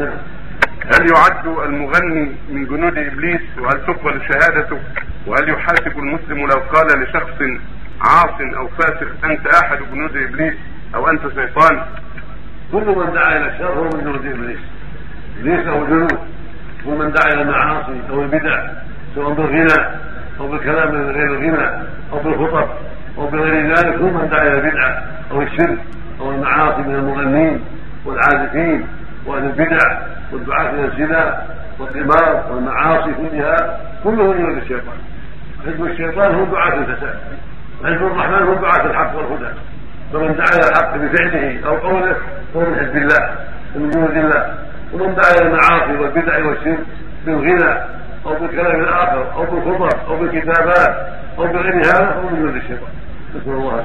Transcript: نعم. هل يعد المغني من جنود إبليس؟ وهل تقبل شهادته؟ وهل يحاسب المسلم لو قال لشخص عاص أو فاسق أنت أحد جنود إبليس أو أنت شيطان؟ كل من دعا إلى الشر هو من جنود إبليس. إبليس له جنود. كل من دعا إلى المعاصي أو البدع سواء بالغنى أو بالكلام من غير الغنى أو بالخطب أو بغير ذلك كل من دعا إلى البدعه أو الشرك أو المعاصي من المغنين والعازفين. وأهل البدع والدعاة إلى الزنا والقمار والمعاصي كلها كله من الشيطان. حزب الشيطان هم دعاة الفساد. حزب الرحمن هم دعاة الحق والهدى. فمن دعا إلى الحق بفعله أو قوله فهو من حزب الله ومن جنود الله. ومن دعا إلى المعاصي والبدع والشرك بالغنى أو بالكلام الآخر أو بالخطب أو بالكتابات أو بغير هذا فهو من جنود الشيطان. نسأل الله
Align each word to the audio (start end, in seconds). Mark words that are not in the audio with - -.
نعم. 0.00 0.18
هل 0.94 1.06
يعد 1.10 1.46
المغني 1.46 2.32
من 2.50 2.66
جنود 2.66 2.98
إبليس؟ 2.98 3.40
وهل 3.58 3.86
تقبل 3.86 4.20
شهادته؟ 4.28 4.78
وهل 5.26 5.48
يحاسب 5.48 5.98
المسلم 5.98 6.38
لو 6.38 6.60
قال 6.72 7.02
لشخص 7.02 7.42
عاص 8.00 8.40
أو 8.56 8.68
فاسق 8.68 9.24
أنت 9.24 9.46
أحد 9.46 9.78
جنود 9.92 10.16
إبليس 10.16 10.54
أو 10.94 11.10
أنت 11.10 11.20
شيطان؟ 11.22 11.82
كل 12.72 12.86
من 12.86 13.12
دعا 13.12 13.36
إلى 13.36 13.46
الشر 13.46 13.78
هو 13.78 13.84
من 13.84 14.00
جنود 14.00 14.26
إبليس. 14.26 14.60
إبليس 15.40 15.66
له 15.66 15.86
جنود. 15.86 16.18
كل 16.84 16.90
من 16.90 17.12
دعا 17.12 17.32
إلى 17.32 17.42
المعاصي 17.42 18.00
أو 18.10 18.22
البدع 18.22 18.70
سواء 19.14 19.32
بالغنى 19.32 19.86
أو 20.40 20.48
بالكلام 20.48 20.94
من 20.94 21.10
غير 21.10 21.26
الغنى 21.26 21.86
أو 22.12 22.18
بالخطب 22.18 22.68
أو 23.18 23.26
بغير 23.26 23.66
ذلك 23.66 23.98
كل 23.98 24.04
من 24.04 24.28
دعا 24.30 24.42
إلى 24.42 24.54
البدعه 24.54 25.02
أو 25.30 25.42
الشرك 25.42 25.78
أو 26.20 26.30
المعاصي 26.30 26.82
من 26.82 26.94
المغنين 26.94 27.60
والعازفين. 28.04 28.86
وأهل 29.26 29.44
البدع 29.44 29.78
والدعاة 30.32 30.70
إلى 30.70 30.84
الزنا 30.84 31.42
والقمار 31.78 32.44
والمعاصي 32.50 33.14
كلها 33.14 33.80
كله 34.04 34.32
من 34.32 34.58
الشيطان. 34.58 34.98
حزب 35.66 35.84
الشيطان 35.84 36.34
هم 36.34 36.44
دعاة 36.44 36.74
الفساد. 36.74 37.18
حزب 37.84 38.02
الرحمن 38.06 38.42
هم 38.42 38.54
دعاة 38.54 38.86
الحق 38.86 39.16
والهدى. 39.16 39.52
فمن 40.12 40.36
دعا 40.36 40.46
إلى 40.54 40.68
الحق 40.70 40.96
بفعله 40.96 41.66
أو 41.66 41.76
قوله 41.76 42.16
فهو 42.54 42.60
من 42.60 42.76
حزب 42.76 42.96
الله 42.96 43.34
ومن 43.76 43.90
جنود 43.90 44.16
الله. 44.16 44.54
ومن 44.92 45.14
دعا 45.14 45.30
إلى 45.30 45.48
المعاصي 45.48 45.96
والبدع 45.96 46.46
والشرك 46.46 46.78
بالغنى 47.26 47.72
أو 48.26 48.34
بالكلام 48.34 48.80
الآخر 48.80 49.32
أو 49.34 49.44
بالخطب 49.44 49.98
أو 50.08 50.16
بالكتابات 50.16 51.08
أو 51.38 51.46
بغير 51.46 51.76
هذا 51.76 52.10
فهو 52.10 52.28
من 52.28 52.36
جنود 52.36 52.56
الشيطان. 52.56 52.92
نسأل 53.36 53.52
الله 53.52 53.78